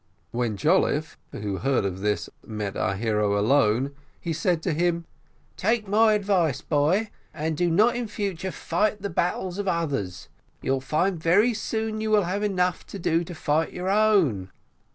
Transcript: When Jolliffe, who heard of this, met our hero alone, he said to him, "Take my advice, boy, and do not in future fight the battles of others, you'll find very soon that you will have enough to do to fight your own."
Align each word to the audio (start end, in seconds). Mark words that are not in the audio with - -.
When 0.31 0.57
Jolliffe, 0.57 1.15
who 1.31 1.57
heard 1.57 1.85
of 1.85 1.99
this, 1.99 2.27
met 2.43 2.75
our 2.75 2.95
hero 2.95 3.37
alone, 3.37 3.91
he 4.19 4.33
said 4.33 4.63
to 4.63 4.73
him, 4.73 5.05
"Take 5.57 5.87
my 5.87 6.13
advice, 6.13 6.59
boy, 6.59 7.11
and 7.35 7.55
do 7.55 7.69
not 7.69 7.95
in 7.95 8.07
future 8.07 8.51
fight 8.51 9.03
the 9.03 9.11
battles 9.11 9.59
of 9.59 9.67
others, 9.67 10.27
you'll 10.59 10.81
find 10.81 11.21
very 11.21 11.53
soon 11.53 11.97
that 11.97 12.01
you 12.01 12.09
will 12.09 12.23
have 12.23 12.41
enough 12.41 12.83
to 12.87 12.97
do 12.97 13.23
to 13.23 13.35
fight 13.35 13.73
your 13.73 13.91
own." 13.91 14.49